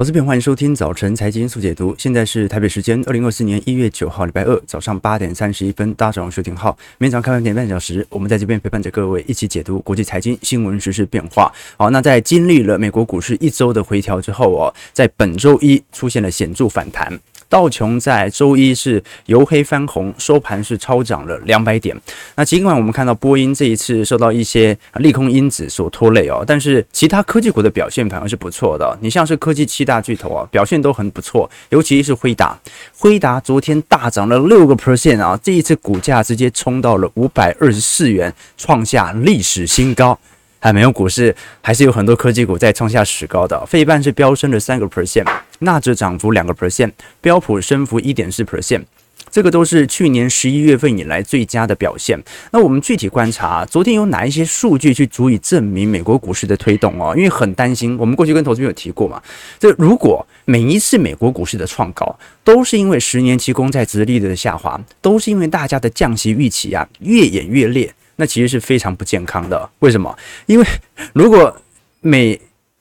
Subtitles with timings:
[0.00, 1.92] 我是边，欢迎收听早晨财经速解读。
[1.98, 6.78] 现在是台北时间二零二四年一月九号，礼拜二早上八点三十一分，大家早上收听好。
[6.98, 11.52] 每早开盘点半小时，我们在这边陪伴着各位一起解读国际财经新闻、时事变化。
[11.76, 17.18] 好，那在经历了美国股市一周的回调之后哦，在本周一出现了显著反弹。
[17.48, 21.98] 道琼在周一是由黑翻红，收盘是超涨了两百点。
[22.36, 28.96] 那尽管我们看到波音这一次受到一些利空因子所拖累哦，但是其他科技股的表现反而是不错的。
[29.00, 32.58] 你像是科技七大巨头啊，表现都很不错，尤其是辉达，
[32.96, 40.18] 辉达昨天大涨了六个 percent 啊，这一次股价直接冲到了五百二十四元，创下历史新高。
[40.60, 43.64] 还没有股市，还是有很多科技股在创下史高的。
[43.64, 45.24] 费半是飙升了三个 percent，
[45.60, 48.84] 纳指涨幅两个 percent，标普升幅一点四 percent，
[49.30, 52.18] 这个都是去年十一月份以来最佳的表现。
[52.52, 57.14] 那我们具体观察，昨天有哪一些数据去足以证明美国股市的推动哦？
[57.16, 59.22] 因为很担心，我们过去跟投资朋友提过嘛，
[59.58, 67.92] 这如果每一次美国股市的创高都是因为十年期公债殖利率的下滑，都是因为大家的降息预期啊越演越烈。
[68.20, 69.70] 那其实是非常不健康的。
[69.78, 70.16] 为什么？
[70.46, 70.66] 因为
[71.12, 71.56] 如果
[72.00, 72.40] 美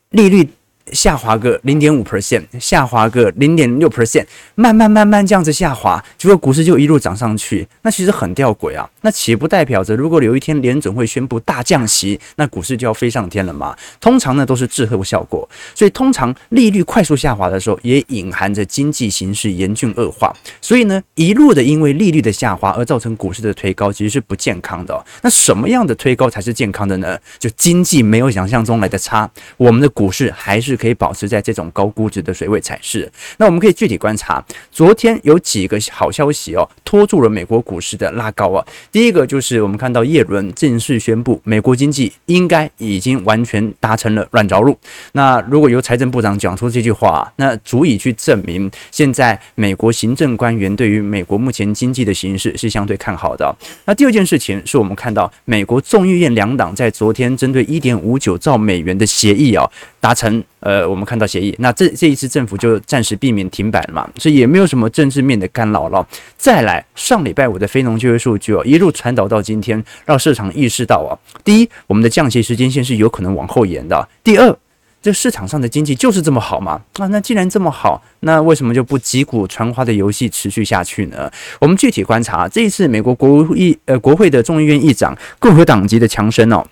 [0.10, 0.50] 利率
[0.92, 8.90] 下滑个零点五 percent，下滑个零点六 percent，慢慢慢慢这样子下滑，结果股市就一路涨上去，那其实很吊诡啊。
[9.02, 13.76] 那岂不代表着，如果有一天联准会宣布大降息，那股市就要飞上天了吗？
[14.00, 20.34] 通常呢都是滞后效果，所以通常利率快速下滑的时候，也隐含着经济形势严峻恶化。
[20.62, 25.06] 所以呢，一路的因为利率的下滑而造成股市的推高，其实是不健康的。
[25.22, 27.18] 那什么样的推高才是健康的呢？
[27.38, 30.77] 就经济没有想象中来的差，我们的股市还是。
[30.78, 33.12] 可以保持在这种高估值的水位才是。
[33.38, 38.66] 那我们可以具体观察，昨天有几个好消息哦，拖住了美国股市的拉高啊。
[38.92, 44.78] 第一个就是我们看到耶伦正式宣布，美国经济应该已经完全达成了软着陆。
[45.14, 53.56] 那如果由财政部长讲出这句话，那足以去证明现在美国行政官员对于美国目前经济的形势是相对看好的。
[53.86, 60.44] 那第二件事情是我们看到美国众议院两党在昨天针对一点五九兆美元的协议啊达成。
[60.60, 66.06] 呃，我们看到协议，那这这一次政府就暂时避免停摆了嘛，所以也没有什么政治面的干扰了。
[66.36, 71.14] 再来，上礼拜五的非农就业数据哦，一路传导到今天，让市场意识到啊，
[71.44, 74.58] 第一，我们的降息时间线是有可能往后延的；第二，
[75.00, 81.32] 这市场上的经济就是这么好嘛，啊，那既然这么好，那为什么就不击鼓传花的游戏持续下去呢？
[81.62, 86.66] 我们具体观察，这一次美国国务议呃国会的众议院议长共和党籍的强生哦。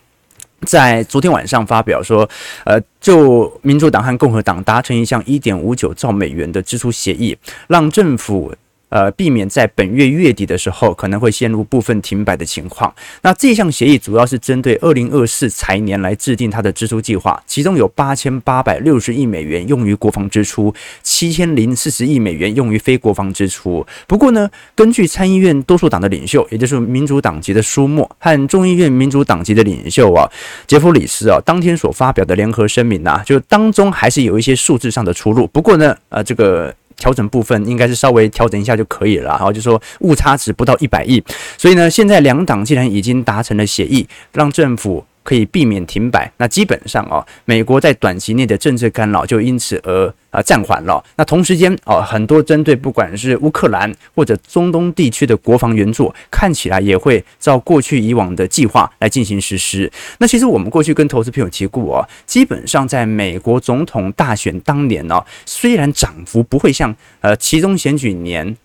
[0.61, 2.27] 在昨天晚上发表说，
[2.63, 8.53] 呃，就民主党和共和党达成一项一点五九兆美元的支出协议，让政府。
[8.95, 12.93] 呃，避免在本月月底的时候可能会陷入部分停摆的情况。
[13.23, 20.73] 那这项协议主要是针对二零二四财年来制定它的支出计划，其中有八千八百六十亿美元用于国防支出，
[21.03, 23.85] 七千零四十亿美元用于非国防支出。
[24.07, 30.31] 不过呢，根据参议院多数党的领袖，也就是民主党籍的舒默和众议院民主党籍的领袖啊
[30.67, 35.45] 杰弗里斯啊，当天所发表的联合声明呢、啊，就当中还是有一些数字上的出入。
[35.47, 36.73] 不过呢，呃，这个。
[36.97, 41.23] 调整部分应该是稍微调整一下就可以了，然后就说误差值不到一百亿，
[41.57, 45.05] 所以呢，现在两党既然已经达成了协议，让政府。
[45.25, 51.03] 可以避免停摆，那基本上哦，美国在短期内的政治干扰就因此而啊暂缓了。
[51.15, 59.91] 那同时间哦，很多针对不管是乌克兰或者中东地区的国防援助，看起来也会照过去以往的计划来进行实施。
[60.19, 68.55] 那其实我们过去跟投资朋友提过哦，基本上在美国总统大选当年呢，虽然涨幅不会像呃其中选举年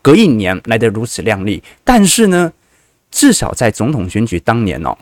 [0.00, 2.52] 隔一年来得如此亮丽，但是呢，
[3.10, 4.96] 至少在总统选举当年哦。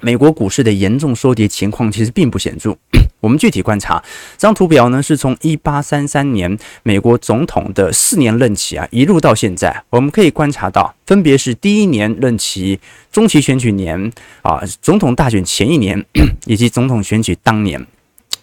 [0.00, 2.76] 美国股市的严重收跌情况其实并不显著。
[3.20, 4.00] 我们具体观察
[4.36, 12.78] 这张图表呢，是从一八三三年美国总统的四年任期啊，一路到现在，我们可以观察到，分别是第一年任期、
[13.10, 16.04] 中期选举年啊、总统大选前一年
[16.46, 17.84] 以及总统选举当年。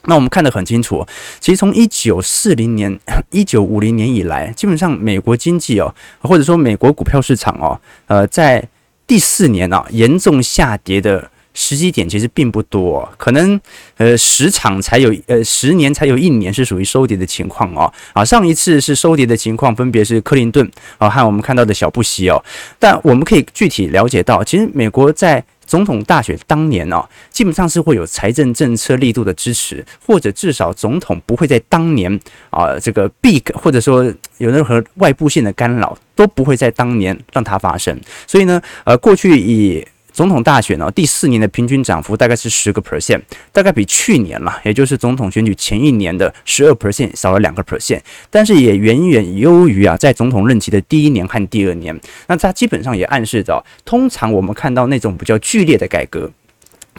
[0.07, 1.07] 那我们看得很清楚，
[1.39, 2.99] 其实从一九四零年、
[3.31, 8.67] 一九五零年以来，基本上美国经济哦，或者说美国股票市场哦，呃，在
[9.07, 11.31] 第四年啊严重下跌的。
[11.55, 13.59] 时机点其实并不多，可能
[13.97, 17.91] 呃十场才有呃十年才有一年是属于收跌的情况哦。
[18.13, 20.69] 啊，上一次是收跌的情况分别是克林顿
[20.99, 22.43] 啊和我们看到的小布希哦，
[22.77, 32.19] 但我们可以具体了解到，其实美国在总统大选当年哦，基本上是会有财政政策力度的支持，或者至少总统不会在当年
[32.51, 34.03] 啊这个 big 或者说
[34.37, 39.83] 有任何外部性的干扰都不会在当年让它发生，所以呢呃过去以
[40.15, 43.19] 总统大选呢，第四年的平均涨幅大概是十个 percent，
[43.51, 51.93] 大概比去年啦，也就是总统选举前一年的十二 percent 少了两个 percent，但是也远远优于啊，在总统任期的第一年和第二年。
[52.27, 56.31] 那它基本上也暗示着，通常我们看到那种比较剧烈的改革。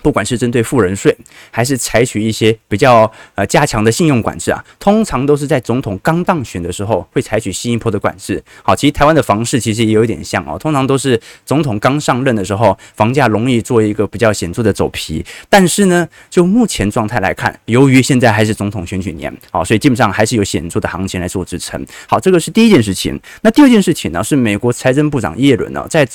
[0.06, 1.12] 不管是针对富人税，
[1.50, 8.40] 还是采取一些比较呃加强的信用管制啊，通常都是在总统刚当选的时候会采取新一波的管制。
[8.62, 15.26] 好，其实台湾的房市其实也有点像哦，通常都是总统刚上任的时候，房价容易做一个比较显著的走皮。
[15.50, 21.84] 但是呢，就目前状态来看，由于现在还是总统选举年，好，所以基本上还是有显著的行情来做支撑。
[22.06, 23.20] 好，这个是第一件事情。
[23.42, 26.06] 那第二件事情呢，是美国财政部长耶伦呢，在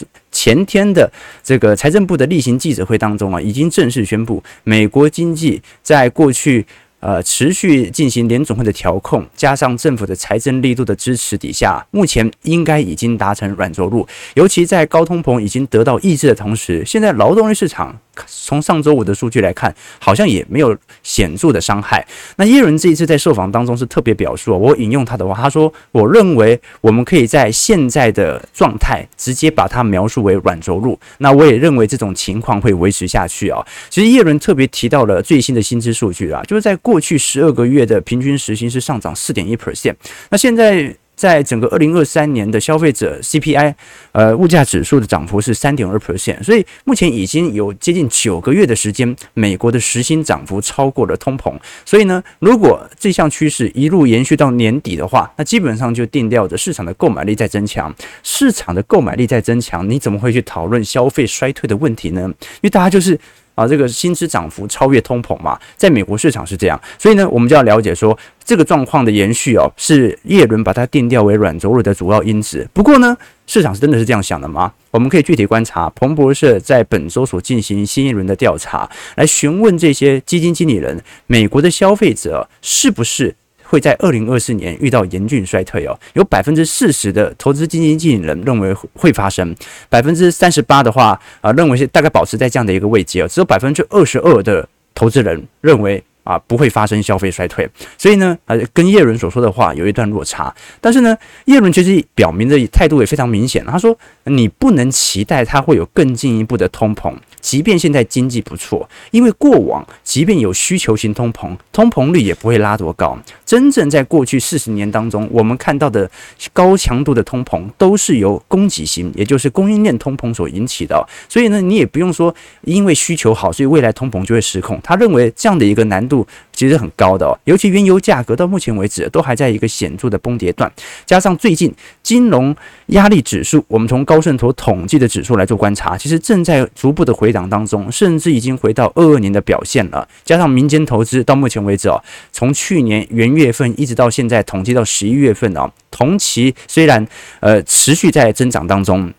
[0.41, 1.07] 前天的
[1.43, 6.65] 这个财政部的例行记者会当中啊，已经正式宣布，美国经济在过去
[6.99, 14.07] 呃持续进行联总会的调控，加上政府的财政力度的支持底下，目前应该已经达成软着陆。
[14.33, 17.95] 尤其在高通膨已经得到抑制的同时，现在劳动力市场。
[18.27, 22.05] 从上周五的数据来看，好像也没有显著的伤害。
[22.37, 30.99] 那耶伦这一次在受访当中是特别表述，我引用他的话，他说：“我认为我们可以在现在的状态直接把它描述为软着陆。
[31.19, 39.95] 那我也认为这种情况会维持下去啊。”其实耶伦特别提到了最新的薪资数据啊，就是在过去十二个月的平均时薪是上涨四点一 percent。
[40.29, 40.95] 那现在。
[41.21, 43.75] 在整个二零二三年的消费者 CPI，
[44.11, 51.53] 呃，物价指数的涨幅是三点二 percent，所以目前已经有接近九个月的时间，美国的时薪涨幅超过了通膨。
[51.85, 57.93] 所以呢，如果这项趋势一路延续到年底的话，那基本上就定调着市场的购买力在增强。
[58.23, 62.21] 市场的购买力在增强，你怎么会去讨论消费衰退的问题呢？
[62.23, 63.19] 因为大家就是。
[63.55, 72.67] 啊，这个薪资涨幅超越通膨嘛，在美国市场是这样，所以呢，我们就要了解说这个状况的延续哦，是耶伦把它定调为软着陆的主要因子。
[72.73, 73.15] 不过呢，
[73.47, 74.71] 市场是真的是这样想的吗？
[74.91, 83.35] 我们可以具体观察彭博社在本周所进行新一轮的调查，来询问这些基金经理人，美国的消费者是不是？
[83.71, 89.55] 会在二零二四年遇到严峻衰退哦，有百分之四十的投资基金经理人认为会发生，
[89.87, 96.03] 百分之三十八的话啊认为是大概保持在这样的一个位阶哦，只有百分之二十二的投资人认为。
[96.23, 100.53] 啊，不会发生消费衰退，所以呢，呃，跟叶伦所说的话有一段落差。
[100.79, 113.17] 但是呢，叶伦其实表明的态度也非常明显，他说，你不能期待它会有更进一步的通膨，即便现在经济不错，因为过往即便有需求型通膨，通膨率也不会拉多高。
[113.45, 116.09] 真正在过去四十年当中，我们看到的
[116.53, 121.05] 高强度的通膨都是由供给型，也就是供应链通膨所引起的。
[121.27, 124.79] 所以呢，你也不用说因为需求好，所以未来通膨就会失控。
[124.83, 130.71] 他认为这样的一个难度其实很高的哦，尤其原油价格到目前为止都还在一个显著的崩跌段，
[131.05, 131.73] 加上最近
[132.03, 132.55] 金融
[132.87, 140.07] 压力指数，我们从高盛所统计的指数来做观察，其实正在逐步的回档当中，甚至已经回到二二年的表现了。
[140.23, 142.01] 加上民间投资到目前为止啊，
[142.31, 147.05] 从去年元月份一直到现在统计到十一月份啊，同期虽然
[147.39, 149.13] 呃持续在增长当中，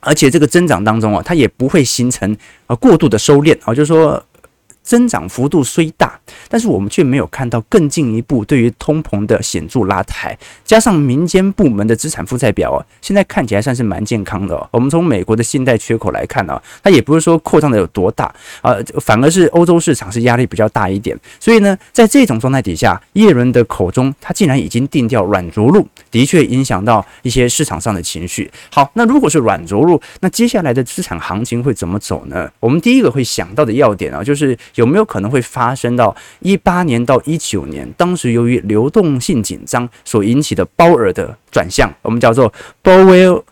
[0.00, 4.24] 而且这个增长当中啊，它也不会形成呃过度的收敛啊，就是说。
[4.84, 10.38] 增长幅度虽大，但是我们却没有看到更进一步对于通膨的显著拉抬。
[10.62, 14.68] 加上民间部门的资产负债表啊，现在看起来算是蛮健康的。
[14.70, 18.26] 我们从美国的信贷缺口来看呢，它也不是说扩张的有多大
[18.60, 21.18] 啊，反而是欧洲市场是压力比较大一点。
[21.40, 28.50] 所以呢，在这种状态底下，耶伦的口中他竟然已经定调软着陆，的确影响到一些市场上的情绪。
[28.70, 32.50] 好，那如果是软着陆，那接下来的资产行情会怎么走呢？
[32.60, 34.54] 我们第一个会想到的要点啊，就是。
[34.74, 37.90] 有没有可能会发生到一八年到一九年？
[37.96, 42.52] 当时由于流动性紧张所引起的鲍尔的转向，我们叫做
[42.82, 43.42] 鲍威尔，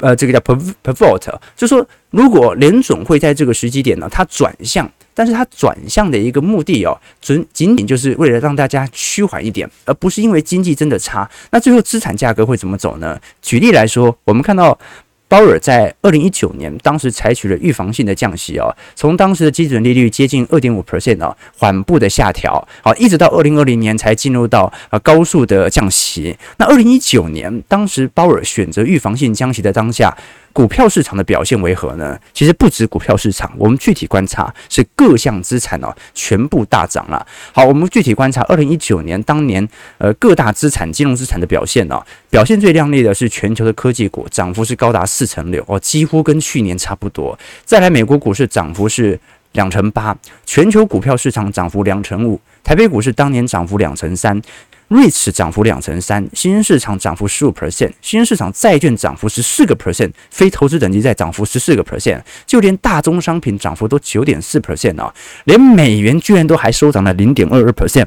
[0.00, 11.28] 呃，这个叫 pivot，就说，如果联总会在这个时机点呢，它转向，但是它转向的一个目的哦，仅仅仅就是为了让大家趋缓一点，而不是因为经济真的差。
[11.50, 13.18] 那最后资产价格会怎么走呢？
[13.42, 14.78] 举例来说，我们看到。
[15.28, 26.36] 鲍尔在二零一九年，当时采取了预防性的降息哦，从当时的基准利率接近二点五 percent 哦，缓步的下调，好，一直到二零二零年才进入到呃高速的降息。
[26.56, 30.16] 那二零一九年，当时鲍尔选择预防性降息的当下。
[30.58, 32.18] 股票市场的表现为何呢？
[32.34, 37.24] 其实不止股票市场，我们具体观察是各项资产哦，全部大涨了。
[37.52, 39.64] 好，我们具体观察二零一九年当年
[39.98, 47.38] 呃各大资产金融资产的表现哦，表现最亮丽的是全球的科技股，涨幅是高达四成六哦，几乎跟去年差不多。
[47.64, 49.16] 再来，美国股市涨幅是
[49.52, 54.42] 两成八，全球股票市场涨幅两成五，台北股市当年涨幅两成三。
[54.88, 65.14] 瑞士涨幅两成三，新兴市场涨幅十五 percent，新兴市场债券涨幅十四个 percent，非投资等级债涨幅十四个 percent，就连大宗商品涨幅都九点四 percent 啊，
[65.44, 68.06] 连美元居然都还收涨了零点二二 percent。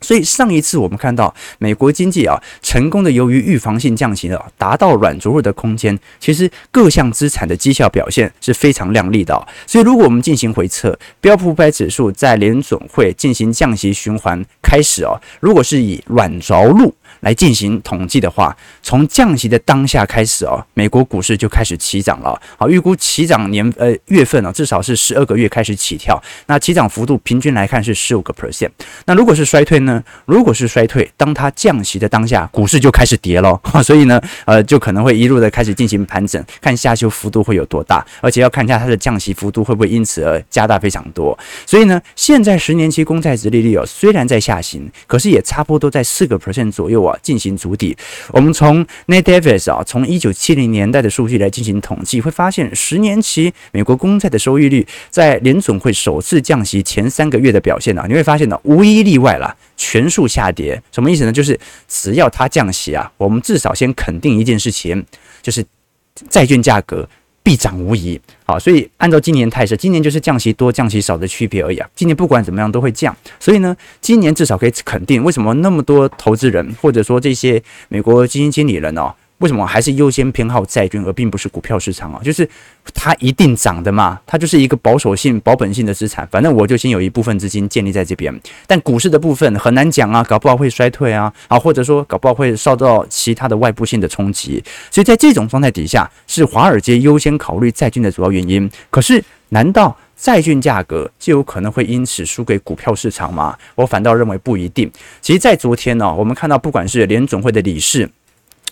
[0.00, 9.46] 所以上一次我们看到美国经济啊成功的由于预防性降息了，达到软着陆的空间，其实各项资产的绩效表现是非常亮丽的。
[9.66, 16.94] 所以如果我们进行回测，标普五百指数在联总会进行降息循环开始哦，如果是以软着陆。
[17.20, 22.40] 来进行统计的话，从降息的当下开始哦，美国股市就开始起涨了。
[22.56, 26.20] 好，预估起涨年呃月份呢，至少是十二个月开始起跳。
[26.46, 28.70] 那起涨幅度平均来看是十五个 percent。
[29.06, 30.02] 那如果是衰退呢？
[30.26, 33.60] 如果是衰退，当它降息的当下，股市就开始跌了。
[33.84, 41.38] 所以呢，呃，就可能会一路的开始进行盘整，看下修幅度会有多大，而且要看一下它的降息幅度会不会因此而加大非常多。
[41.66, 47.09] 所以呢，现在十年期公债值利率哦，虽然在下行，可是也差不多在四个 percent 左右啊。
[47.22, 47.96] 进行筑底，
[48.32, 60.80] 我们从 Nate Davis 啊，从一九七零年代的数据来进行统计，会发现十年期美国公债的收益率在联总会首次降息前三个月的表现呢，你会发现呢，无一例外啦，全数下跌。
[60.92, 61.32] 什么意思呢？
[61.32, 65.04] 就是只要它降息啊，我们至少先肯定一件事情，
[65.42, 65.64] 就是
[66.28, 67.08] 债券价格。
[67.42, 71.88] 必涨无疑，好，所以按照今年态势，今年就是降息多降息少的区别而已啊。
[71.94, 79.14] 今年不管怎么样都会降，所以呢，今年至少可以肯定，为什么那么多投资人或者说这些美国基金经理人哦。
[79.40, 82.20] 为什么还是优先偏好债券，而并不是股票市场啊？
[82.22, 82.46] 就是
[82.94, 86.28] 它一定涨的嘛，它就是一个保守性、保本性的资产。
[86.30, 94.62] 反正我就先有一部分资金建立在这边，但股市的部分很难讲啊，搞不好会衰退啊，啊，或者说搞不好会受到其他的外部性的冲击。
[94.90, 98.70] 所以在这种状态底下，是华尔街优先考虑债券的主要原因。
[98.90, 103.56] 可是，难道债券价格就有可能会因此输给股票市场吗？
[103.74, 104.90] 我反倒认为不一定。
[105.22, 108.06] 其实，在昨天呢，我们看到不管是联准会的理事。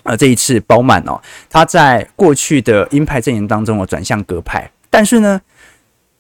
[0.09, 5.39] 呃，这一次鲍曼哦，他在过去的鹰派阵营当中哦，转向鸽派，但是呢，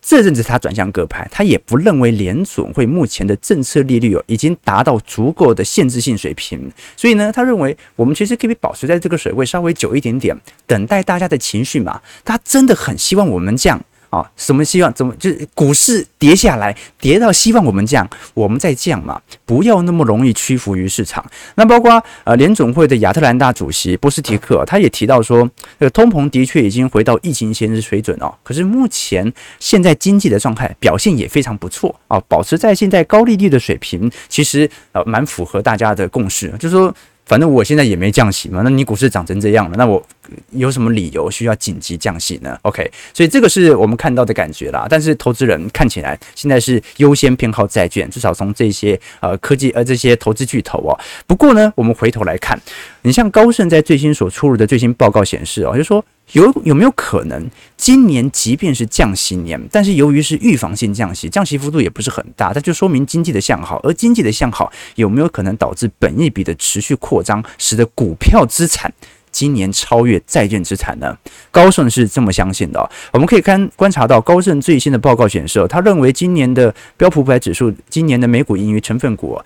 [0.02, 13.71] 这阵子他转向鸽派，他也不认为联准会目前的政策利率哦，已经达到足够的限制性水平，所以呢，他认为我们其实可以保持在这个水位稍微久一点点，等待大家的情绪嘛，他真的很希望我们这
[14.10, 14.92] 啊，什么希望？
[14.94, 21.24] 怎么就股市跌下来，跌到希望我们降，我们再降嘛，不要那么容易屈服于市场。
[21.56, 25.48] 那包括呃联总会的亚特兰大主席波斯提克，他也提到说，
[25.78, 28.34] 这个通膨的确已经回到疫情前的水准哦。
[28.42, 36.94] 可是目前现在经济的状态表现也非常不错啊，保持在现在高利率的水平，其实呃蛮符合大家的共识，就是说。
[37.28, 40.02] 反正我现在也没降息嘛，那你股市涨成这样了，那我
[40.52, 44.87] 有什么理由需要紧急降息呢？OK，所以这个是我们看到的感觉啦。
[44.88, 50.99] 但是投资人看起来现在是优先偏好债券，至少从这些呃科技呃这些投资巨头哦。
[51.26, 52.58] 不过呢，我们回头来看，
[53.02, 56.02] 你像高盛在最新所出炉的最新报告显示哦，就是说。
[56.32, 63.80] 有有没有可能，今年即便是降息年，但是由于是预防性降息，降息幅度也不是很大，它就说明经济的向好。
[63.82, 68.92] 而经济的向好有没有可能导致本一比的持续扩张，使得股票资产
[69.30, 71.16] 今年超越债券资产呢？
[71.50, 72.90] 高盛是这么相信的。
[73.12, 79.40] 我们可以看观察到高盛最新的报告显示，他认为今年的标普五百指数，今年的美股盈余成分股。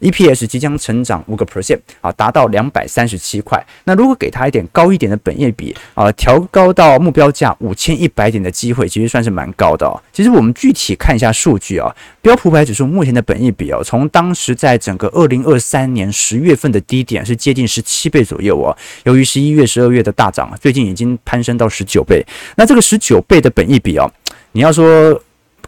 [0.00, 3.64] EPS 即将成长五个 percent 啊，达到两百三十七块。
[3.84, 9.90] 那如果给它一点高一点的本益比啊，调高到目标价五千一百点的机会，其实算是蛮高的。
[10.12, 18.76] 其实我们具体看一下数据啊，标普五百指数目前的本益比哦，从当时在整个二零二三年十月份的低点是接近十七倍左右哦。
[19.04, 22.24] 由于十一月、十二月的大涨，最近已经攀升到十九倍。
[22.56, 24.10] 那这个十九倍的本益比哦，
[24.52, 25.20] 你要说。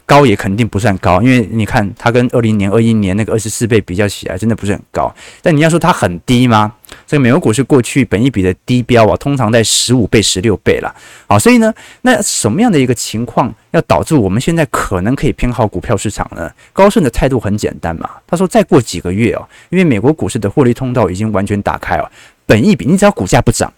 [0.09, 5.13] 高也肯定不算高，因为你看它跟二零年、二一年那个二十四倍比较起来，真的不是很高。
[5.43, 6.73] 但你要说它很低吗？
[7.05, 10.91] 这个美国股市过去本一比的低标啊，通常在十五倍、十六倍了。
[11.27, 16.51] 好，所以呢，那什么样的一个情况要导致我们现在可能可以偏好股票市场呢？
[16.73, 22.11] 高盛的态度很简单嘛，他说再过几个月哦，因为美国股市的获利通道已经完全打开了，
[22.47, 23.71] 本一比你只要股价不涨，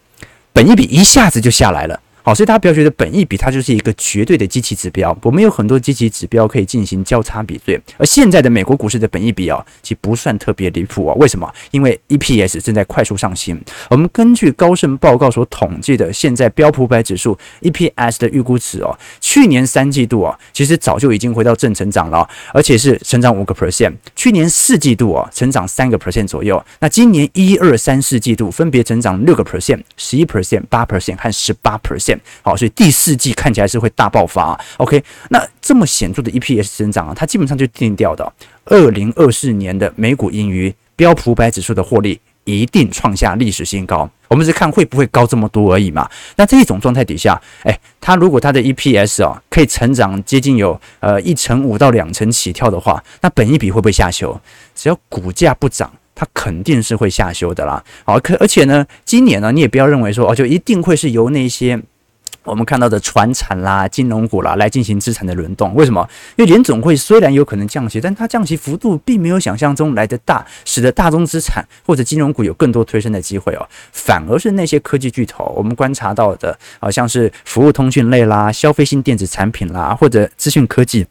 [0.53, 1.99] 本一比一下子就下来了。
[2.23, 7.81] 好，所以大家不要觉得本益比它就是一个绝对的积极指标，我们有很多积极指标可以进行交叉比对。
[7.97, 11.15] 而现在的美国股市的本益比啊，其实不算特别离谱啊。
[11.15, 11.51] 为什么？
[11.71, 13.59] 因为 EPS 正在快速上行。
[13.89, 23.93] 我们根据高盛报告所统计的，现在标普百指数 EPS 的预估值哦，去年三季度啊，其实早就已经回到正成长了，而且是成长五个 percent。
[24.15, 26.63] 去年四季度啊，成长三个 percent 左右。
[26.79, 32.10] 那今年一二三四季度分别成长六个 percent、十一 percent、八 percent 和十八 percent。
[32.41, 34.59] 好，所以第四季看起来是会大爆发。
[34.77, 38.33] OK，那这么显著的 EPS 增长啊，它基本上就定调的，
[38.65, 44.09] 二零二四年的美股盈余标普百指数的获利一定创下历史新高。
[44.27, 46.09] 我们是看会不会高这么多而已嘛。
[46.37, 54.39] 那这种状态底下，哎，它如果它的 EPS 啊可以成长接近有呃一成五到两成起跳的话，那本一比会不会下修？
[54.73, 57.83] 只要股价不涨，它肯定是会下修的啦。
[58.05, 61.81] 好，可而且呢，今年呢，你也不要认为说哦，就一定会是由那些。
[62.43, 66.07] 我们看到的船产啦、金融股啦，来进行资产的轮动，为什么？
[66.35, 73.67] 因为联总会虽然有可能降息，但它降息幅度并没有想象中来得大，使得大宗资产或者金融股有更多推升的机会哦。
[73.91, 81.05] 反而是那些科技巨头，我们观察到的，好像是服务通讯类啦、消费性电子产品啦，或者资讯科技。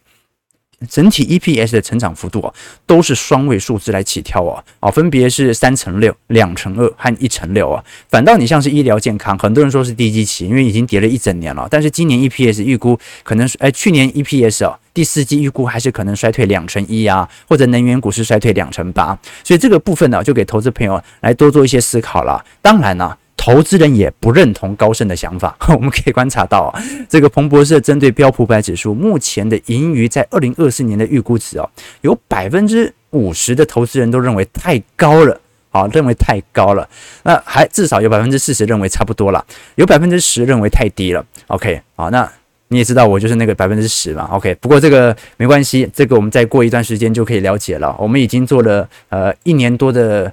[0.89, 2.55] 整体 EPS 的成长幅度啊，
[2.87, 7.85] 都是双位数字来起跳啊，啊，分别是三成六、两成二和一成六啊。
[8.09, 11.69] 反倒你像是医疗健康，很多人说是低基期，因为已经跌了一整年了。
[11.71, 19.19] 但是今年 EPS 预估可能，哎，去年 EPS 啊，第四季预估还是可能衰退两成一啊，或者能源股是衰退两成八。
[19.45, 22.45] 所以这个部分呢，就给投资朋友来多做一些思考了。
[22.63, 23.17] 当然呢。
[23.37, 26.71] 投资人也不认同高盛的想法， 我们可以观察到，
[27.09, 31.67] 这个彭博社针对标普百指数目前的盈余在二零二四年的预估值哦，
[32.03, 36.87] 有百分之五十的投资人都认为太高了，好，认为太高了，
[37.23, 39.43] 那还至少有百分之四十认为差不多了，
[39.77, 41.25] 有百分之十认为太低了。
[41.47, 42.31] OK，好，那
[42.69, 44.29] 你也知道我就是那个百分之十嘛。
[44.33, 47.97] OK，不过这个没关系，这个我们再过一段时间就可以了解了。
[47.99, 50.31] 我们已经做了呃一年多的。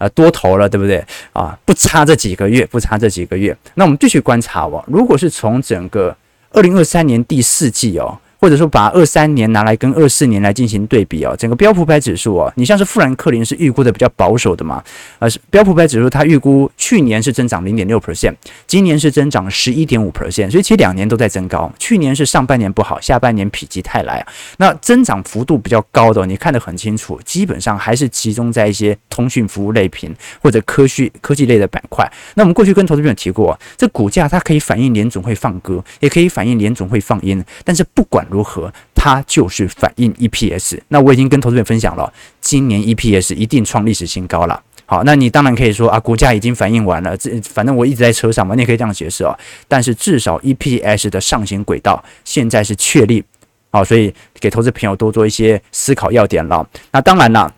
[0.00, 1.56] 呃，多头了，对不对啊？
[1.64, 3.56] 不差这几个月，不差这几个月。
[3.74, 4.82] 那我们继续观察哦。
[4.88, 6.16] 如果是从整个
[6.50, 8.18] 二零二三年第四季哦。
[8.40, 14.82] 或者说把二三年拿来跟二四年来进行对比哦，整个标普百指数哦，你像是富兰克林是预估的比较保守的嘛，
[15.18, 18.34] 呃，标普百指数它预估去年是增长零点六 percent，
[18.66, 21.70] 今年是增长十一点五 percent，所以其实两年都在增高。
[21.78, 24.26] 去年是上半年不好，下半年否极泰来，
[24.56, 30.10] 那增长幅度比较高的，你看得很清楚，基本上还是集中在一些通讯服务类品
[30.40, 32.10] 或者科技科技类的板块。
[32.36, 38.26] 那我们过去跟投资朋友提过，这股价它可以反映联总会放鸽，也可以反映联总会放鹰，但是不管。
[38.30, 38.72] 如何？
[38.94, 40.78] 它就是反映 EPS。
[40.88, 44.62] 那我已经跟投资朋友分享了，今年 EPS 一定创历史新高了。
[44.86, 49.36] 好，那你当然可以说啊，股价已经反映完了，这反正我一直在车上嘛，你也可以这样解释哦。
[49.66, 53.24] 但是至少 EPS 的上行轨道现在是确立，
[53.70, 56.64] 好，所以给投资朋友多做一些思考要点了。
[56.92, 57.52] 那当然了。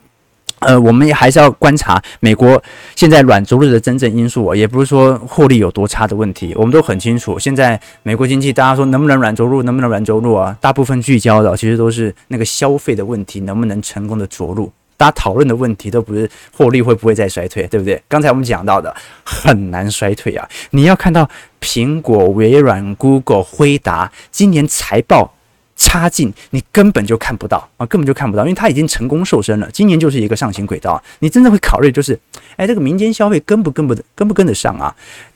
[0.65, 2.63] 呃，我们也还是要观察美国
[2.95, 7.39] 现在软着陆的真正因素，也不是说获利有多差的问题，我们都很清楚。
[7.39, 10.57] 现在美国经济，大家说能不能软着陆，能不能软着陆啊？
[10.61, 14.73] 大部分聚焦的其实都是那个消费的问题，能不能成功的着陆？
[14.97, 18.01] 大家讨论的问题都不是获利会不会再衰退，对不对？
[18.09, 18.95] 刚才我们讲到的
[19.25, 21.29] 很难衰退啊，你要看到
[21.61, 25.35] 苹果、微软、Google、辉达今年财报。
[25.83, 29.69] 差劲，你根本就看不到啊，根本就看不到，因为它已经成功瘦身了。
[29.73, 32.17] 今年就是一个上行轨道，你真的会考虑就是，
[32.57, 34.95] 哎，这个民间消费跟不跟不跟不跟得上啊？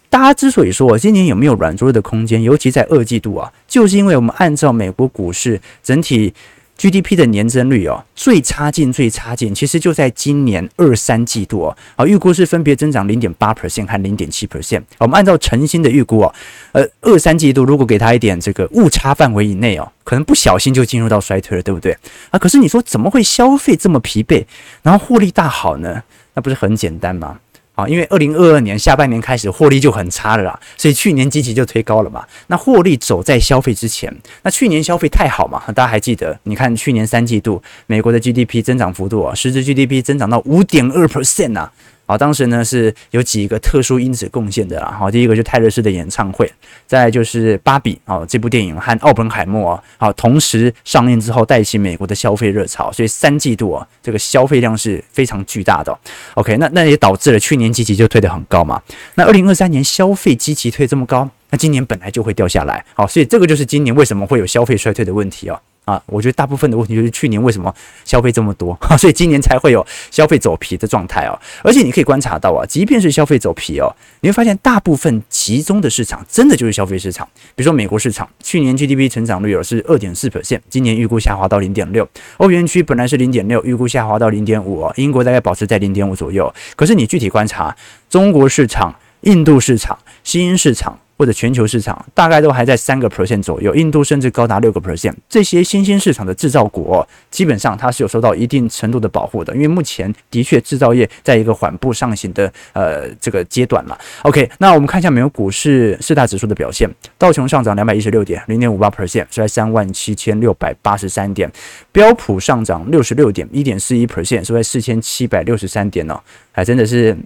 [0.08, 6.32] 大家之所以说今年有没有软着陆的空间，尤其在二季度啊，就是因为我们按照美国股市整体。
[6.78, 14.82] GDP 的年增率哦，最差劲，最差劲，其实就在今年二三季度哦，啊，预估是分别增长零点八 percent 和零点七 percent。
[14.98, 16.34] 我们按照晨星的预估哦，
[16.72, 21.96] 呃，二三季度如果给他一点这个误差范围以内哦，可能不小心就进入到衰退了，对不对？
[22.30, 24.44] 啊，可是你说怎么会消费这么疲惫，
[24.82, 26.02] 然后获利大好呢？
[26.34, 27.38] 那不是很简单吗？
[27.76, 32.24] 啊，因为二零二二年下半年开始获利就很差了啦，所以去年积极就推高了嘛。
[32.48, 34.12] 那获利走在消费之前，
[34.42, 36.36] 那去年消费太好嘛，大家还记得？
[36.44, 41.70] 你看去年三季度美国的 GDP 增长幅度啊，实质 GDP 增长到五点二 percent 呐。
[42.06, 44.96] 好，当时呢是有几个特殊因子贡献的啦。
[44.98, 46.50] 好，第一个就泰勒斯的演唱会，
[46.86, 55.98] 再就是芭比哦这部电影和奥本海默好同时上映之后带起美国的消费热潮，所以三季度啊这个消费量是非常巨大的。
[56.34, 58.80] OK，那那也导致了去年积极就推得很高嘛。
[59.16, 62.84] 那二零二三年消费积极推这么高，那今年本来就会掉下来。
[62.94, 65.60] 好，所以这个就是今年为什么会有消费衰退的问题哦。
[65.86, 67.72] 啊，我觉得大部分的问题就是去年为什么
[68.04, 71.38] 消费这么多， 所以今年才会有消费走皮的状态哦。
[71.62, 73.86] 而且你可以观察到啊，即便是消费走皮哦，
[74.20, 77.26] 你会发现大部分集中的市场真的就是消费市场。
[77.54, 82.08] 比如说美国市场，去年 GDP 成长率有是二点四 percent，今年预估下滑到零点六。
[82.38, 84.90] 欧元区本来是零点六，预估下滑到零点五。
[84.96, 86.52] 英国大概保持在零点五左右。
[86.74, 87.76] 可是你具体观察
[88.10, 90.98] 中国市场、印度市场、新兴市场。
[91.16, 95.14] 或者全球市场大概都还在三个 percent 左右，印度甚至高达六个 percent。
[95.28, 103.98] 这些新兴市场的制造国，哦，基本上它是有受到一定程度的保护的，因为目前的确制造业在一个缓步上行的呃这个阶段了。
[104.22, 111.48] OK，那我们看一下美国股市四大指数的表现，道琼上涨两百一十六点，零点五八 percent，收在三万七千六百八十三点；
[111.92, 116.20] 标普上涨六十六点，一点四一 percent，收在四千七百六十三点哦，
[116.52, 117.16] 还真的是。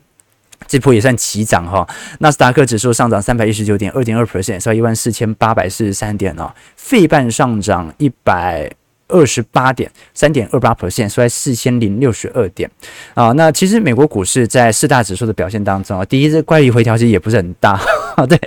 [0.66, 1.87] 这波也算齐涨哈，
[2.20, 6.53] 纳斯达克指数上涨三百一十九点二点二 percent，收一万四千八百四十三点哦。
[6.77, 8.70] 费半上涨一百
[9.09, 12.70] 二十八点三点二八 percent，收在四千零六十二点
[13.14, 13.33] 啊。
[13.33, 17.81] 那其实美国股市在四大指数的表现当中啊，第一是怪异回调其实也不是很大，
[18.23, 18.39] 啊对。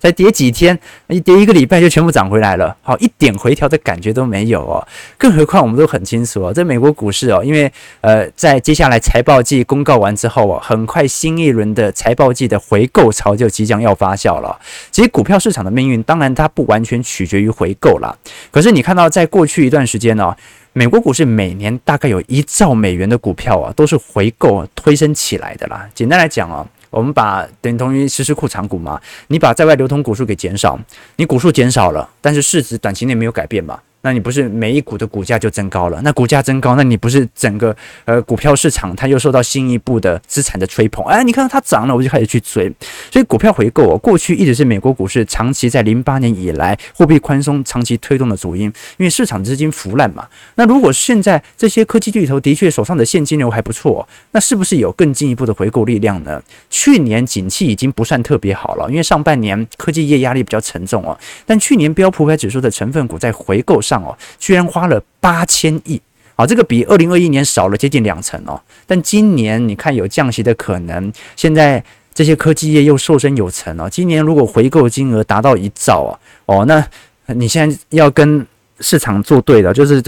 [0.00, 4.86] 才跌几天，一跌一个礼拜就全部涨回来了，好，一点回调的感觉都没有哦。
[5.18, 7.70] 更何况我们都很清楚哦，在美国股市哦，因为
[8.00, 14.58] 呃，在接下来财报季公告完之后哦，很快新一轮的财报季的回购潮就即将要发酵了。
[14.90, 18.16] 其实股票市场的命运，当然它不完全取决于回购啦。
[18.50, 20.34] 可是你看到在过去一段时间呢，
[20.72, 25.86] 美国股市每年大概有一兆美元的股票啊，都是回购推升起来的啦。
[25.94, 26.66] 简单来讲哦。
[26.90, 30.78] 我们把等同于实施库藏股嘛，你把在外流通股数给减少，
[31.16, 33.80] 你股数减少了，但是市值短期内没有改变嘛。
[34.02, 36.00] 那你不是每一股的股价就增高了？
[36.02, 41.04] 那股价增高，那你不是整个呃股票市场它又受到新一步的资产的吹捧？
[41.04, 42.72] 哎，你看到它涨了，我就开始去追。
[43.10, 48.64] 所以股票回购哦，过去一直是美国股市长期在零八年以来货币宽松长期推动的主因，
[48.96, 50.26] 因为市场资金腐烂嘛。
[50.54, 56.42] 那如果现在这些科技巨头的确手上的现金流还不错，那是不是有更进一步的回购力量呢？
[56.70, 61.18] 去年景气已经不算特别好了，因为上半年科技业压力比较沉重哦。
[61.44, 66.00] 但去年标普五百指数的成分股在回购上哦，居然花了八千亿，
[66.36, 68.60] 啊，这个比二零二一年少了接近两成哦。
[68.86, 71.82] 但今年你看有降息的可能，现在
[72.14, 73.88] 这些科技业又瘦身有成哦。
[73.90, 76.12] 今年如果回购金额达到一兆啊，
[76.46, 76.86] 哦，那
[77.34, 78.46] 你现在要跟
[78.78, 80.00] 市场作对的，就是。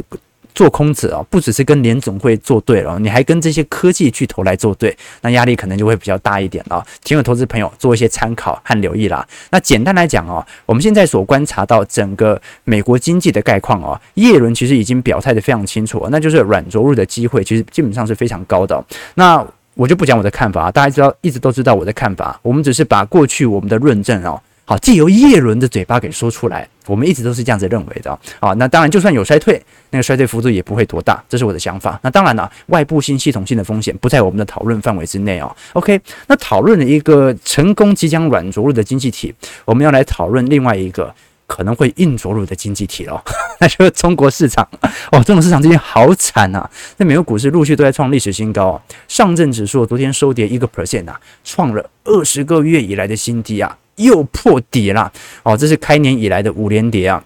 [0.55, 6.85] 做空者哦，不只是跟联总会作对了，你还跟这些科技巨头来作对，那压力可能就会比较大一点了。
[7.03, 9.27] 请有投资朋友做一些参考和留意啦。
[9.51, 18.85] 那简单来讲哦，我们现在所观察到整个美国经济的概况哦，耶伦其实已经表态得非常清楚，那就是软着陆的机会其实基本上是非常高的。
[19.15, 24.41] 那我就不讲我的看法，大家知道一直都知道我的看法，我们只是把过去我们的论证哦。
[24.65, 28.17] 好，借由叶伦的嘴巴给说出来，我们一直都是这样子认为的。
[28.39, 31.99] 啊，那当然，就算有衰退，那个衰退幅度也不会多大，这是我的想法。
[32.03, 35.55] 那当然了，外部性系统性的风险不在我们的讨论范围之内哦。
[35.73, 41.13] OK，那讨论了一个成功即将软着陆的经济体，我们要来讨论另外一个
[41.49, 43.21] 可能会硬着陆的经济体哦，
[43.59, 44.67] 那就是中国市场。
[45.11, 46.71] 哦，中国市场最近好惨啊！
[46.99, 53.77] 那美国股市陆续都在创历史新高，上证指数昨天收跌一个 percent 啊，创了二十个月以来的新低啊。
[53.97, 57.23] 又破底了哦，这是开年以来的五连跌啊。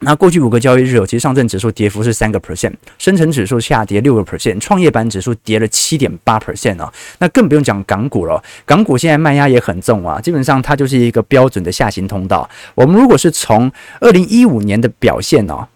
[0.00, 6.92] 那过去五个交易日，其实上证指数跌幅是三个 percent，深成指数下跌六个 percent，创业板指数跌了七点八 percent 哦。
[7.18, 12.48] 那更不用讲港股了，港股现在卖压也很重啊，基本上它就是一个标准的下行通道。
[12.74, 15.66] 我们如果是从二零一五年的表现哦。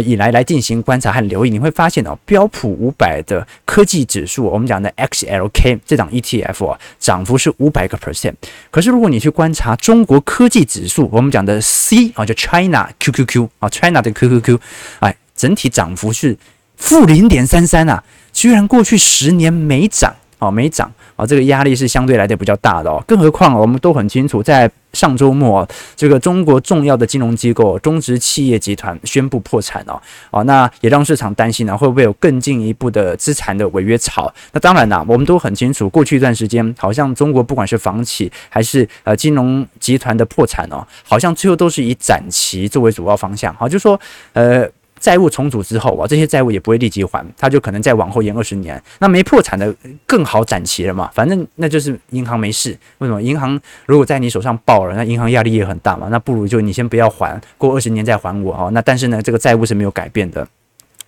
[0.00, 8.34] 以来来进行观察和留意，你会发现哦，标普五百的科技指数，我们讲的 XLK 这档 ETF 啊，涨幅是五百个 percent。
[8.70, 14.58] 可是如果你去观察中国科技指数，我们讲的 C 啊，就 China QQQ 啊，China 的 QQQ，
[15.00, 16.36] 哎，整体涨幅是
[16.76, 20.90] 负零点三三啊，居然过去十年没涨哦，没涨。
[21.16, 34.32] 啊，这个压力是相对来的比较大的哦，更何况我们都很清楚，在上周末，这个中国重要的金融机构中植企业集团宣布破产哦，哦，那也让市场担心呢，会不会有更进一步的资产的违约潮？
[34.52, 43.98] 那当然啦，我们都很清楚，过去一段时间，好像中国不管是房企还是呃金融集团的破产哦，好像最后都是以展期作为主要方向，好，就说
[44.34, 44.68] 呃。
[45.00, 48.82] 债务重组之后啊，这些债务也不会立即还，它就可能再往后延二十年。
[48.98, 49.74] 那没破产的
[50.06, 51.10] 更好展期了嘛？
[51.14, 52.76] 反正那就是银行没事。
[52.98, 53.22] 为什么？
[53.22, 56.08] 银行如果在你手上爆了，那银行压力也很大嘛。
[56.10, 58.70] 那不如就你先不要还，过二十年再还我哦。
[58.72, 60.46] 那但是呢，这个债务是没有改变的，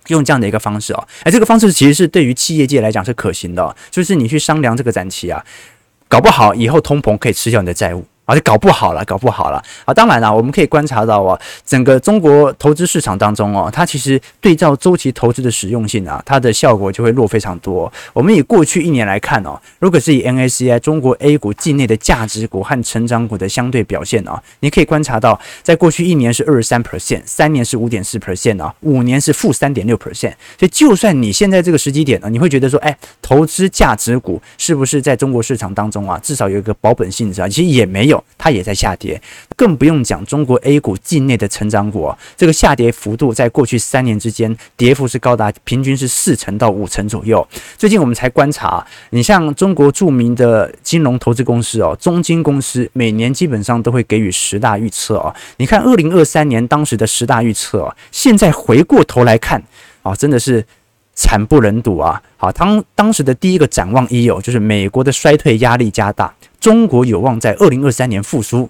[0.07, 1.07] 用这样的一个方式哦。
[1.23, 5.43] 哎，这个方式其实是对于企业界来讲是可行的，就是你去商量这个展期啊，
[6.07, 8.05] 搞不好以后通膨可以吃掉你的债务。
[8.31, 9.93] 而且搞不好了，搞不好了啊！
[9.93, 17.91] 当然了，我们可以观察到啊，整个中国投资市场当中哦，它其实对照周期投资的实用性啊，它的效果就会弱非常多。
[18.13, 30.33] 我们以过去一年来看哦，如果是以 MSCI 中国 A 股境内的价值股和成长股的相对表现啊，你可以观察到，在过去一年是二十三 percent，三年是五点四 percent 啊，五年是负三点六 percent。
[30.57, 37.47] 所以，就算你现在这个时机点呢，你会觉得说，哎，投资价值股是不是在中国市场当中啊，至少有一个保本性质啊？
[37.49, 38.20] 其实也没有。
[38.37, 39.21] 它也在下跌。
[39.55, 47.47] 更不用讲中国 A 股境内的成长股，这个下跌幅度在过去三年之间，跌幅是高达平均是四成到五成左右。
[47.77, 55.33] 最近我们才观察，你像中国著名的金融投资公司哦，中金公司每年基本上都会给予十大预测哦。
[55.57, 59.61] 你看二零二三年当时的十大预测，现在回过头来看
[60.01, 60.65] 啊，真的是。
[61.13, 62.19] 惨不忍睹啊！
[62.37, 68.69] 好，当当时的第一个展望一有，就是美国的衰退压力加大，中国有望在二零二三年复苏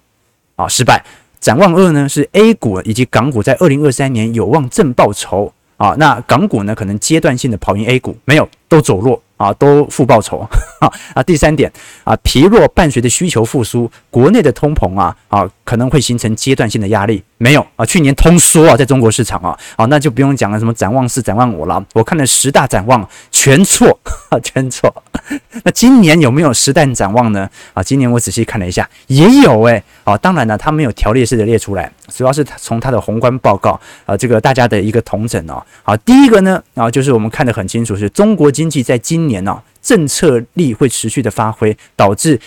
[0.56, 1.04] 啊，失败。
[1.40, 9.22] 展望二呢是 A 股以及港股在二零二三年有望正报酬啊，那港股呢可能阶段性的跑赢 A 股，没有，都走弱。
[9.42, 10.48] 啊，都负报酬
[10.80, 10.92] 啊！
[11.16, 11.72] 啊，第三点
[12.04, 17.24] 啊，疲弱伴随着需求复苏，国内的通膨啊啊可能会形成阶段性的压力。
[17.40, 21.84] 没有啊，去年通缩啊，在中国市场啊，好、啊，那就不用讲了，什么展望四、展望五了。
[21.94, 24.00] 我看了十大展望，全错
[24.30, 24.94] 啊，全错。
[25.64, 27.50] 那今年有没有十大展望呢？
[27.74, 29.84] 啊，今年我仔细看了一下，也有诶、欸。
[30.04, 35.64] 啊，当然呢，它没有条列式的列出来，主要是从它的宏观报告啊，这个大家的一个统整哦。
[35.82, 42.40] 好，第一个呢啊，就是我们看得很清楚，是中国经济在今年呢、啊，政策力会持续的发挥，导致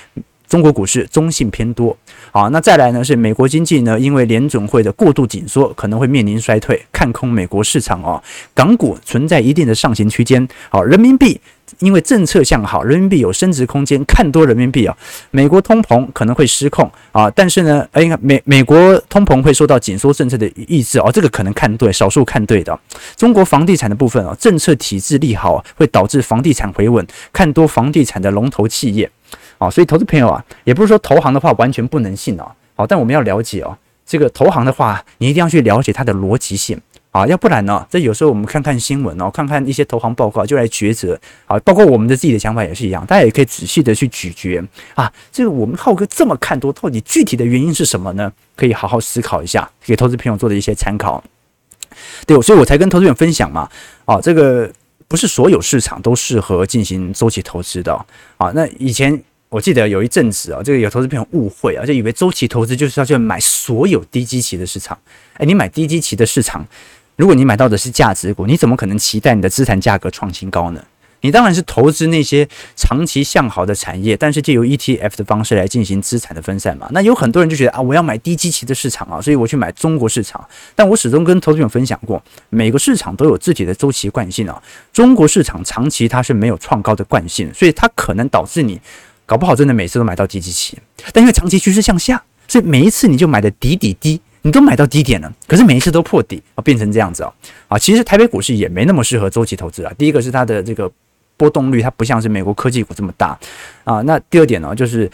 [0.46, 1.96] 中国股市中性偏多。
[2.30, 8.22] 好，那再来呢是美国经济呢，因为联准会的过度紧缩，可能会面临衰退，看空美国市场哦。
[8.54, 10.46] 港股存在一定的上行区间。
[10.68, 11.40] 好，人民币。
[11.78, 14.96] 因为政策向好，人民币有升值空间，看多人民币啊。
[15.30, 22.78] 美国通膨可能会失控啊，但是呢，哎，美美国通膨会受到紧缩政策的抑制哦，这个可能看对，少数看对的。
[23.16, 29.10] 中国房地产的部分啊，政策体制利好，会导致房地产回稳，看多房地产的龙头企业
[29.58, 29.68] 啊。
[29.70, 36.80] 所以投资朋友啊，也不是说投行的话完全不能信哦，好，但我们要了解哦，这个投行的话，你一定要去了解它的逻辑性。
[37.14, 37.86] 啊，要不然呢？
[37.88, 41.56] 这有时候我们看看新闻哦，看看一些投行报告就来抉择啊。
[41.60, 44.60] 包括我们的自己的想法也是一样，大家也可以仔细的去咀嚼
[44.96, 45.10] 啊。
[45.30, 48.32] 这个我们浩哥这么看多，到底具体的原因是什么呢？
[48.56, 51.22] 可以好好思考一下，给投资朋友做的一些参考。
[52.26, 53.70] 对，所以我才跟投资朋友分享嘛。
[54.06, 54.68] 啊，这个
[55.06, 57.94] 不是所有市场都适合进行周期投资的
[58.38, 58.50] 啊。
[58.56, 64.98] 那以前我记得有一阵子啊，这个有投资朋友误会啊，就以为周期投资就是要去买所有低基期的市场。
[65.34, 66.66] 哎，你买低基期的市场。
[67.16, 70.84] 如果你买到的是价值股，你怎么可能期待你的资产价格创新高呢？
[71.20, 72.46] 你当然是投资那些
[72.76, 76.86] 长期向好的产业，但是借由 ETF 的方式来进行资产的分散嘛。
[76.90, 80.46] 那有很多人就觉得啊，我要买低基期的市场啊，所以我去买中国市场。
[80.74, 84.62] 但我始终跟投资者分享过，每个市场都有自己的周期惯性啊。
[84.92, 88.78] 中国市场长期它是没有创高的惯性，所以它可能导致你
[89.24, 90.76] 搞不好真的每次都买到低基期，
[91.14, 94.20] 但因为长期趋势向下，所以每一次你就买的底底低。
[94.46, 97.32] 你都买到低点了，可是每一次都破底啊，变成这样子啊
[97.66, 97.78] 啊！
[97.78, 99.92] 其实台北股市也没那么适合周期投资啊。
[99.96, 100.90] 第一个是它的这个
[101.38, 103.38] 波动率，它不像是美国科技股这么大
[103.84, 104.02] 啊。
[104.02, 105.10] 那第二点呢，就是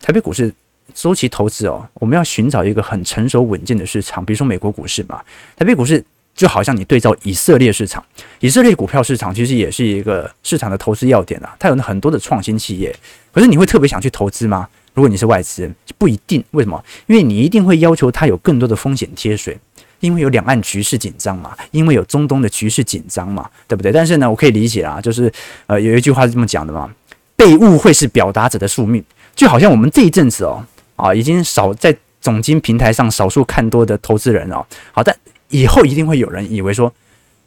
[0.00, 0.52] 台北股市
[0.92, 5.22] 周期投资哦，我们要寻找一个很成熟稳健的市场，比如说美国股市嘛。
[5.56, 8.04] 台北股市就好像你对照以色列市场，
[8.40, 12.92] 以色列股票市场其实也是一个市场的投资要点啊，它有很多的创新企业。
[13.30, 14.68] 可是你会特别想去投资吗？
[14.94, 16.42] 如果你是外资，不一定。
[16.50, 16.82] 为什么？
[17.06, 19.58] 因为你一定会要求它有更多的风险贴水，
[20.00, 23.90] 因为有两岸局势紧张嘛，因为有中东的局势紧张嘛，对不对？
[23.90, 25.32] 但是呢，我可以理解啊，就是
[25.66, 26.90] 呃，有一句话是这么讲的嘛，
[27.36, 29.02] 被误会是表达者的宿命。
[29.34, 30.62] 就好像我们这一阵子哦，
[30.96, 35.16] 啊，已经少在总经平台上少数看多的投资人哦，好，但
[35.48, 36.92] 以后一定会有人以为说，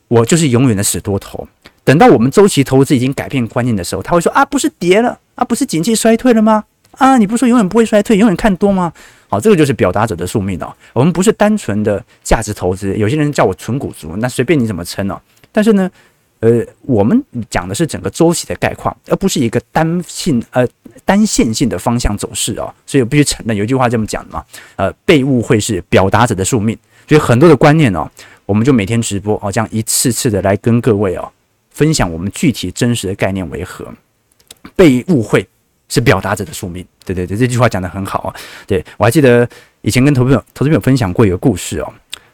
[0.07, 1.47] 我就是永远的死多头。
[1.83, 6.63] 等到我们周期投资已经改变观念的时候，他会说啊，不是跌了啊，不是经济衰退了吗？
[6.97, 8.91] 啊，你不是说永远不会衰退，永远看多吗？
[9.27, 10.73] 好，这个就是表达者的宿命哦。
[10.93, 15.19] 我们不是单纯的价值投资，有些人叫我纯股族，那随便你怎么称哦。
[15.51, 15.89] 但是呢，
[16.39, 20.65] 呃，我们讲的是整个周期的概况，而不是一个单性呃
[21.03, 22.73] 单线性的方向走势哦。
[22.85, 26.77] 所以必须承认，有一句话这么讲的嘛，呃，被误会是表达者的宿命。
[27.07, 28.09] 所以很多的观念哦，
[28.45, 31.31] 我们就每天直播哦，这样一次次的来跟各位哦
[31.71, 33.85] 分享我们具体真实的概念为何，
[34.75, 35.45] 被误会。
[35.87, 38.35] 是表达者的宿命，对对对，这句话讲得很好啊。
[38.65, 39.47] 对，我还记得
[39.81, 41.93] 以前跟投资朋友、投资朋友分享过一个故事哦，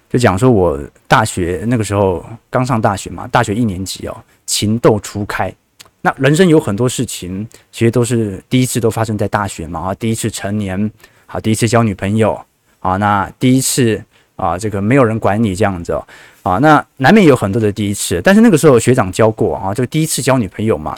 [0.09, 5.53] 就讲说我大学那个时候刚上大学嘛，大学一年级哦，情窦初开。
[6.01, 10.91] 那人生有很多事情，其实都是第一次都发生在大学嘛啊，第一次成年，
[11.25, 12.39] 好，第一次交女朋友
[12.79, 14.01] 啊，那第一次
[14.35, 16.07] 啊，这个没有人管你这样子哦，
[16.41, 20.97] 啊，那难免有很多的第一次，但是那个时候学长教过啊，就第一次交女朋友嘛。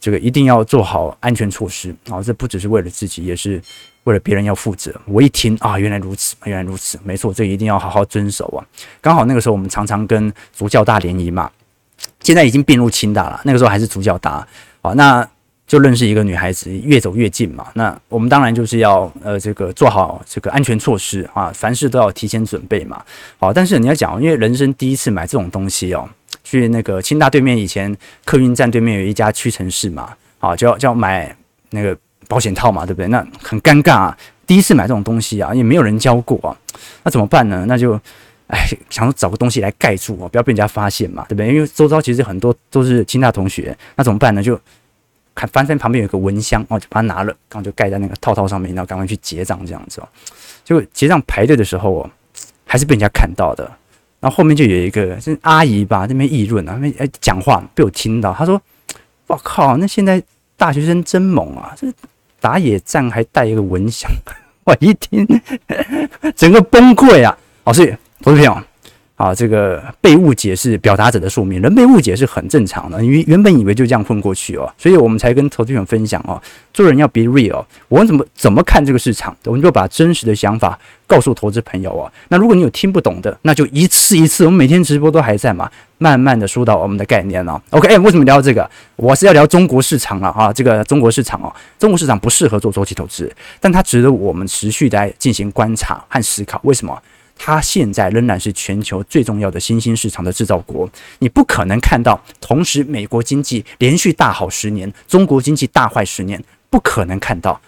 [0.00, 2.22] 这个一定要做好安全措施啊！
[2.22, 3.60] 这不只是为了自己，也是
[4.04, 4.92] 为了别人要负责。
[5.04, 8.64] 我一听啊，原来如此，原来如此，没错，这一定要好好遵守啊！
[9.02, 11.50] 刚好那个时候我们常常跟主教大联谊嘛，
[12.20, 14.46] 现在已经并入清大了，那个时候还是主教大
[14.80, 14.92] 啊。
[14.94, 15.28] 那
[15.66, 17.68] 就认识一个女孩子，越走越近嘛。
[17.74, 23.00] 那我们当然就是要呃这个做好这个安全措施啊，凡事都要提前准备嘛。
[23.38, 26.08] 好，但是你要讲，因为人生第一次买这种东西哦，
[26.50, 31.34] 去那个清大对面以前客运站对面有一家屈臣氏嘛，好，就要就要买
[31.70, 33.08] 那个保险套嘛，对不对？
[33.08, 36.56] 那很尴尬啊，第一次买这种东西啊，也没有人教过啊，
[37.04, 37.64] 那怎么办呢？
[37.68, 38.00] 那就。
[38.52, 41.54] 哎，想找个东西来盖住哦，不要被人家发现嘛，对不对？
[41.54, 44.42] 因为周遭其实很多都是清大同学，那怎么办呢？
[44.42, 44.60] 就
[45.36, 50.08] 看翻翻旁边有个蚊香哦，就把它拿了，然后就盖在那个套套上面，然后赶快去结账这样子哦。
[50.64, 52.10] 结果结账排队的时候哦，
[52.66, 53.70] 还是被人家看到的。
[54.20, 58.60] 然后后面就有一个是阿姨吧，那边议论啊，那边讲话被我听到，她说
[59.26, 60.22] ：“我靠，那现在
[60.56, 61.86] 大学生真猛啊，这
[62.40, 64.10] 打野战还带一个蚊香。
[64.64, 65.26] ”我一听，
[66.36, 67.36] 整个崩溃啊！
[67.64, 67.98] 老师。
[68.22, 68.62] 投资朋友，
[69.20, 72.98] 啊，这个被误解是表达者的宿命，人被误解是很正常的。
[73.02, 76.40] 你原本以为就这样混过去哦，所以我们才跟投资朋友分享哦，
[76.72, 77.62] 做人要 be real。
[77.88, 82.10] 我们怎么怎么看这个市场，我们就把真实的想法告诉投资朋友哦。
[82.28, 87.60] 那如果你有听不懂的，那就一次一次，我们每天直播都还在嘛，慢慢的疏导我们的概念哦。
[87.72, 88.66] OK，为什么聊这个？
[88.96, 93.30] 我是要聊中国市场了啊，这个中国市场哦，中国市场不适合做周期投资，
[93.60, 96.58] 但它值得我们持续的进行观察和思考。
[96.64, 96.98] 为什么？
[97.42, 100.86] 它现在仍然是全球最重要的新兴市场的制造国，
[101.20, 107.58] 你不可能看到同时美国经济连续大好十年，中国经济大坏十年，不可能看到。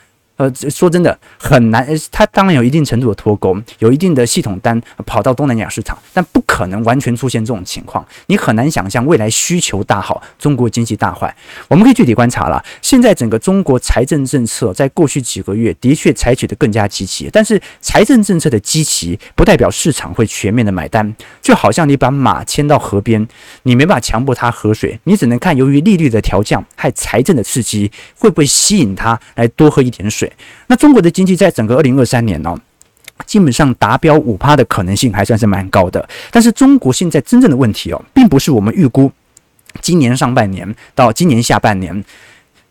[0.42, 1.86] 呃，说真的很难。
[2.10, 8.04] 它当然有一定程度的脱钩，有一定的系统单跑到东南亚市场，但不可能完全出现这种情况。
[8.26, 11.32] 你很难想象未来需求大好，中国经济大坏。
[11.68, 12.60] 我们可以具体观察了。
[12.80, 21.14] 现在整个中国财政政策在过去几个月的确采取的更加积极，但是财政政策的积极不代表市场会全面的买单。
[21.40, 23.28] 就好像你把马牵到河边，
[23.62, 30.31] 你没法强迫它喝水，你只能看由于利率的调降和财政的刺激会不会吸引它来多喝一点水。
[30.66, 32.56] 那中国的经济在整个二零二三年呢、
[33.26, 36.08] 基本上达标五趴的可能性还算是蛮高的。
[36.30, 39.10] 但是中国现在真正的问题哦，并不是我们预估
[39.80, 42.04] 今年上半年到今年下半年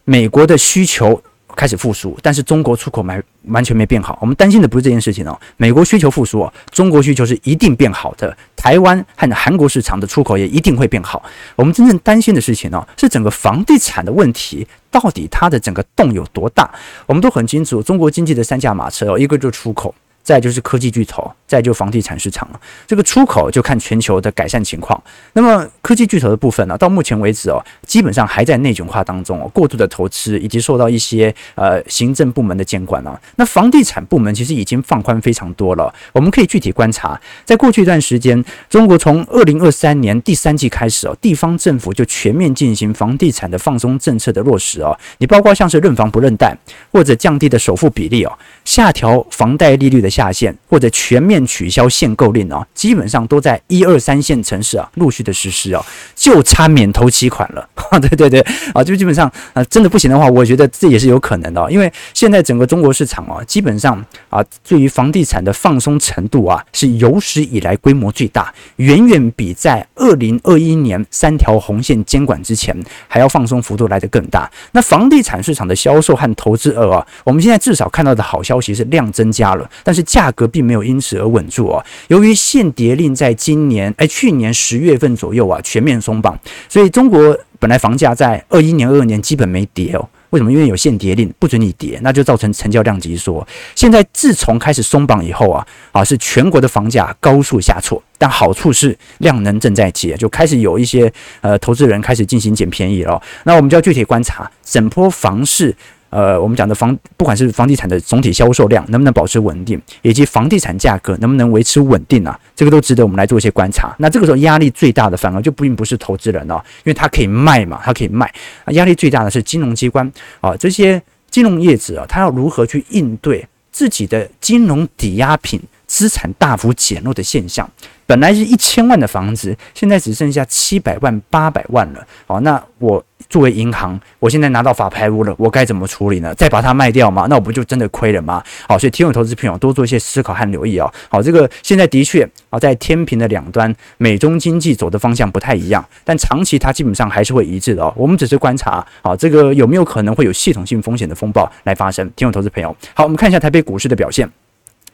[0.06, 1.22] 美国的需求。
[1.56, 4.18] 开始复苏，但是中国出口没完全没变好。
[4.22, 5.40] 我们担心的不是这件事情哦。
[5.58, 8.36] 美国需求复苏哦，中国需求是一定变好的。
[8.56, 11.24] 台湾和韩国市场的出口也一定会变好。
[11.56, 16.70] 我们真正担心的事情哦，是整个房地产的问题，到底它的整个洞有多大？
[17.06, 19.94] 我们都很清楚，中国经济的三驾马车哦，一个就是出口。
[20.24, 22.60] 再就是科技巨头，再就房地产市场了。
[22.88, 25.02] 这个出口就看全球的改善情况。
[25.34, 33.20] 那么科技巨头的部分呢，到目前为止哦，基本上还在内卷化当中哦，过度的投资以及受到一些呃行政部门的监管啊。
[33.38, 35.92] 那房地产部门其实已经放宽非常多了。
[36.14, 44.96] 我们可以具体观察，在过去一段时间，中国从二零二三年第三季开始哦，地方政府就全面进行房地产的放松政策的落实哦。
[45.18, 46.56] 你包括像是认房不认贷，
[46.92, 50.11] 或者降低的首付比例哦，下调房贷利率的。
[50.12, 55.82] 下线或者全面取消限购令啊，基本上都在一二三线城市啊陆续的实施啊，
[56.14, 57.68] 就差免头期款了。
[58.02, 61.72] 对对对啊，就基本上啊，真的不行的话，我觉得这也是有可能的。
[61.72, 72.76] 因为现在整个中国市场啊，基本上啊，对于房地产的放松程度啊，是有史以来规模最大，远远比在二零二一年三条红线监管之前
[73.08, 74.50] 还要放松幅度来得更大。
[74.74, 80.01] 那房地产市场的销售和投资额啊，我们现在至少看到的好消息是量增加了，但是。
[80.04, 81.84] 价格并没有因此而稳住哦。
[82.08, 86.38] 由于限跌令在今年哎去年十月份左右啊全面松绑，
[86.68, 90.10] 所以中国本来房价在二一年、二二年基本没跌哦。
[90.32, 90.50] 为什么？
[90.50, 93.46] 因为有限跌令，不准你跌，那就造成成交量急缩。
[93.76, 101.12] 现在自从开始松绑以后啊啊，是全国的房价高速下挫，但好处是量能正在接，就开始有一些
[101.42, 103.22] 呃投资人开始进行捡便宜了。
[103.44, 105.76] 那我们就要具体观察整波房市。
[106.12, 113.96] 呃，我们讲的房，不管是房地产的总体销售量能不能保持稳定，以及房地产价格能不能维持稳定啊，这个都值得我们来做一些观察。
[113.98, 118.32] 那这个时候压力最大的反而就不并不是投资人哦，因为他可以卖嘛，他可以卖。
[118.74, 120.06] 压力最大的是金融机关
[120.42, 125.58] 啊，这些金融业者啊，他要如何去应对自己的金融抵押品
[125.92, 127.70] 资产大幅减弱的现象？
[128.06, 132.08] 本来是一千万的房子，现在只剩下七百万、八百万了。
[132.26, 136.34] 好，那我作为银行，我现在拿到法拍屋了，我该怎么处理呢？
[136.36, 137.28] 再把它卖掉吗？
[137.30, 138.42] 那我不就真的亏了吗？
[138.70, 140.90] 好，所以提醒投资朋友多做一些思考和留意啊。
[141.10, 147.94] 好，这个现在的确啊，在天平的两端，美中经济走的方向不太一样，但长期它基本上还是会一致的哦。
[147.98, 152.10] 我们只是观察好，这个有没有可能会有系统性风险的风暴来发生？
[152.16, 154.30] 提醒投资朋友，好，我们看一下台北股市的表现。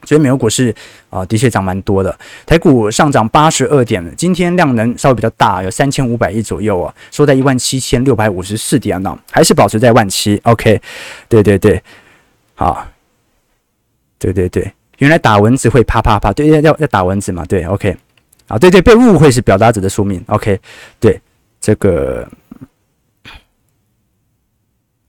[0.08, 0.74] 所以美国股市
[1.10, 2.18] 啊，的确涨蛮多的。
[2.46, 10.40] 台股上涨八十二点，今天量能稍微比较大，有三千五百亿左右啊，收在一万七千六百五十四点呢，还是保持在万七。
[10.44, 10.80] OK，
[11.28, 11.82] 对对对，
[12.54, 12.88] 好，
[14.18, 17.94] 对对对，原来打蚊子会啪啪啪，对要，要要打蚊子嘛，对，OK，
[18.46, 20.58] 啊，对对，被误会是表达者的宿命，OK，
[20.98, 21.20] 对，
[21.60, 22.26] 这个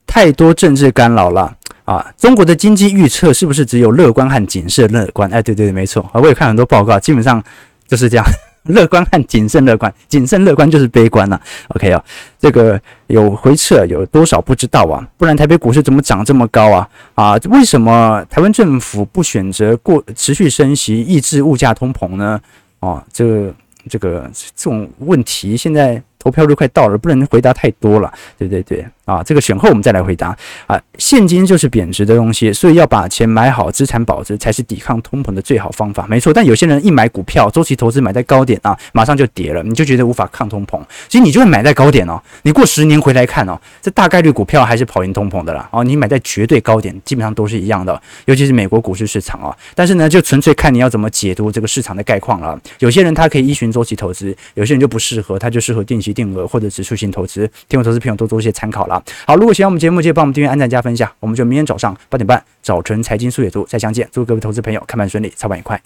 [0.05, 1.55] 太多政治干扰了。
[1.89, 5.27] 啊，中国的经济预测是不是只有乐观和谨慎乐观？
[5.33, 7.43] 哎，对对对，没错啊，我也看很多报告，基本上
[7.87, 8.23] 就是这样，
[8.69, 11.41] 乐观和谨慎乐观，谨慎乐观就是悲观了。
[11.69, 12.03] OK 啊，
[12.39, 15.01] 这个有回撤有多少不知道啊？
[15.17, 16.87] 不然台北股市怎么涨这么高啊？
[17.15, 22.39] 啊，为什么台湾政府不选择过持续升息，抑制物价通膨呢？
[22.81, 23.51] 啊，这
[23.89, 25.99] 这个这种问题现在。
[26.21, 28.13] 投票日快到了，不能回答太多了。
[28.37, 30.37] 对对对，啊，这个选后我们再来回答
[30.67, 30.79] 啊。
[30.99, 36.05] 现金就是贬值的东西，所以要把钱买好，资产保值才是抵抗通膨的最好方法。
[36.07, 40.79] 没错，但有些人一买股票，周期投资买在高点啊，马上就跌了，你就觉得无法抗通膨。
[41.07, 45.67] 其实你就会买在高点哦，你过十年回来看哦，这大概率股票还是跑赢通膨的啦。
[45.71, 49.55] 哦，你买在绝对高点，基本上都是一样的，尤其是美国股市市场啊。
[49.73, 52.59] 但是呢，就纯粹看你要怎么解读这个市场的概况了。
[52.77, 56.09] 有些人他可以依循周期投资，有些人就不适合，他就适合定期。
[56.19, 61.11] 定额或者指数型投资，听我投资朋友多做一些参考啦好，如果喜欢我们节目，记得帮我们订阅、按赞、加分一下。
[61.19, 64.07] 我们就明天早上八点半早晨财经速解读再相见。
[64.11, 65.81] 祝各位投资朋友开盘顺利，操盘愉快。